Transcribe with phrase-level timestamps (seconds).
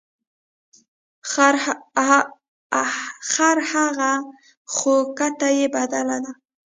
[3.29, 4.11] خر هغه
[4.73, 6.31] خو کته یې بدله ده.